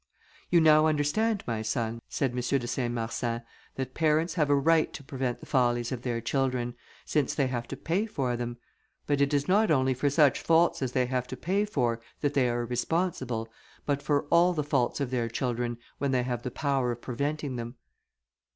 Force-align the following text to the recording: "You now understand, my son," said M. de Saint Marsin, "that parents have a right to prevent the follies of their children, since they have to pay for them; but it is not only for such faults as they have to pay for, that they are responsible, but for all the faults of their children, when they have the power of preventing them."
"You 0.49 0.61
now 0.61 0.87
understand, 0.87 1.43
my 1.45 1.61
son," 1.61 2.01
said 2.09 2.31
M. 2.31 2.37
de 2.37 2.65
Saint 2.65 2.91
Marsin, 2.91 3.43
"that 3.75 3.93
parents 3.93 4.33
have 4.33 4.49
a 4.49 4.55
right 4.55 4.91
to 4.93 5.03
prevent 5.03 5.39
the 5.39 5.45
follies 5.45 5.91
of 5.91 6.01
their 6.01 6.19
children, 6.19 6.73
since 7.05 7.35
they 7.35 7.45
have 7.45 7.67
to 7.67 7.77
pay 7.77 8.07
for 8.07 8.35
them; 8.35 8.57
but 9.05 9.21
it 9.21 9.31
is 9.31 9.47
not 9.47 9.69
only 9.69 9.93
for 9.93 10.09
such 10.09 10.41
faults 10.41 10.81
as 10.81 10.93
they 10.93 11.05
have 11.05 11.27
to 11.27 11.37
pay 11.37 11.65
for, 11.65 12.01
that 12.21 12.33
they 12.33 12.49
are 12.49 12.65
responsible, 12.65 13.47
but 13.85 14.01
for 14.01 14.23
all 14.31 14.53
the 14.53 14.63
faults 14.63 14.99
of 14.99 15.11
their 15.11 15.29
children, 15.29 15.77
when 15.99 16.09
they 16.09 16.23
have 16.23 16.41
the 16.41 16.49
power 16.49 16.91
of 16.91 16.99
preventing 17.01 17.57
them." 17.57 17.75